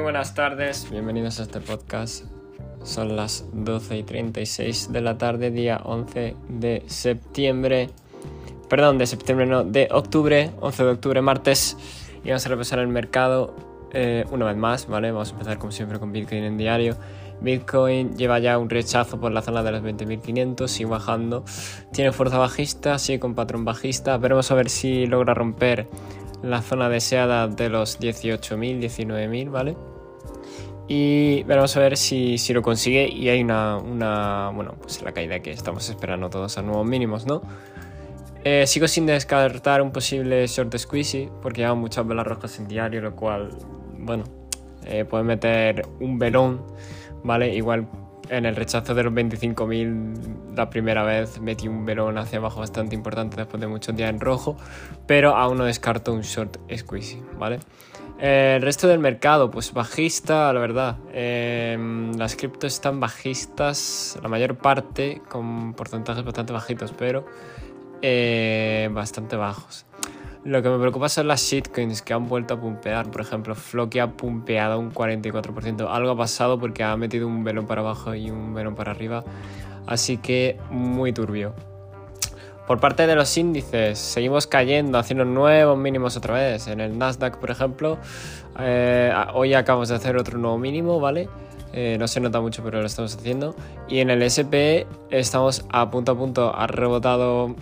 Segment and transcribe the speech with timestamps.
[0.00, 2.24] Buenas tardes, bienvenidos a este podcast.
[2.82, 7.90] Son las 12 y 36 de la tarde, día 11 de septiembre.
[8.70, 11.76] Perdón, de septiembre no, de octubre, 11 de octubre, martes.
[12.24, 13.54] Y vamos a repasar el mercado
[13.92, 15.12] eh, una vez más, ¿vale?
[15.12, 16.96] Vamos a empezar como siempre con Bitcoin en diario.
[17.42, 21.44] Bitcoin lleva ya un rechazo por la zona de los 20.500, sigue bajando.
[21.92, 24.16] Tiene fuerza bajista, sigue con patrón bajista.
[24.16, 25.86] Veremos a ver si logra romper
[26.42, 29.76] la zona deseada de los 18.000, 19.000, ¿vale?
[30.88, 35.12] Y veremos a ver si, si, lo consigue y hay una, una, bueno, pues la
[35.12, 37.42] caída que estamos esperando todos a nuevos mínimos, ¿no?
[38.44, 43.00] Eh, sigo sin descartar un posible short squeeze porque lleva muchas velas rojas en diario,
[43.00, 43.50] lo cual,
[43.98, 44.24] bueno,
[44.84, 46.60] eh, puede meter un velón
[47.22, 47.54] ¿vale?
[47.54, 47.88] Igual
[48.28, 52.94] en el rechazo de los 25.000 la primera vez metí un verón hacia abajo bastante
[52.94, 54.56] importante después de muchos días en rojo,
[55.06, 57.60] pero aún no descarto un short squeeze, ¿vale?
[58.18, 60.98] Eh, el resto del mercado, pues bajista, la verdad.
[61.12, 67.24] Em, las criptos están bajistas, la mayor parte, con porcentajes bastante bajitos, pero
[68.00, 69.86] eh, bastante bajos.
[70.44, 73.08] Lo que me preocupa son las shitcoins que han vuelto a pumpear.
[73.12, 75.86] Por ejemplo, Floki ha pumpeado un 44%.
[75.88, 79.22] Algo ha pasado porque ha metido un velón para abajo y un velón para arriba.
[79.86, 81.54] Así que muy turbio.
[82.66, 86.66] Por parte de los índices, seguimos cayendo, haciendo nuevos mínimos otra vez.
[86.66, 87.98] En el Nasdaq, por ejemplo,
[88.58, 91.28] eh, hoy acabamos de hacer otro nuevo mínimo, ¿vale?
[91.72, 93.54] Eh, no se nota mucho, pero lo estamos haciendo.
[93.88, 97.54] Y en el SP estamos a punto a punto, ha rebotado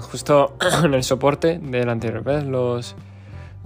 [0.00, 2.96] justo en el soporte del anterior vez, los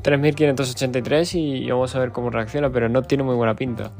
[0.02, 3.90] 3.583 y vamos a ver cómo reacciona, pero no tiene muy buena pinta.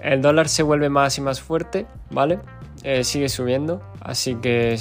[0.00, 2.38] El dólar se vuelve más y más fuerte, ¿vale?
[2.82, 4.78] Eh, sigue subiendo, así que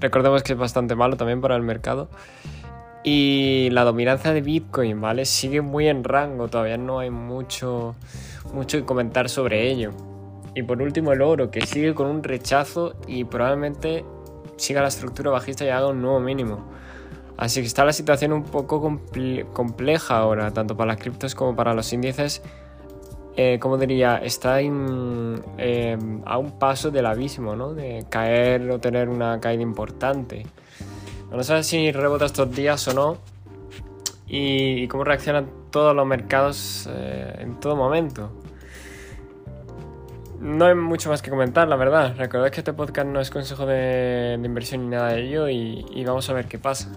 [0.00, 2.08] recordemos que es bastante malo también para el mercado.
[3.04, 5.26] Y la dominancia de Bitcoin, ¿vale?
[5.26, 7.94] Sigue muy en rango, todavía no hay mucho,
[8.52, 9.92] mucho que comentar sobre ello.
[10.54, 14.04] Y por último el oro, que sigue con un rechazo y probablemente
[14.56, 16.64] siga la estructura bajista y haga un nuevo mínimo.
[17.36, 18.80] Así que está la situación un poco
[19.52, 22.42] compleja ahora, tanto para las criptos como para los índices.
[23.38, 25.36] Eh, como diría, está em,
[26.24, 27.74] a un paso del abismo, ¿no?
[27.74, 30.46] De caer o tener una caída importante.
[31.30, 33.18] No sé si rebota estos días o no.
[34.26, 38.30] Y, cómo reaccionan todos los mercados eh, en todo momento.
[40.40, 42.14] No hay mucho más que comentar, la verdad.
[42.16, 46.28] Recordad que este podcast no es consejo de, inversión ni nada de ello y vamos
[46.28, 46.90] a ver qué pasa.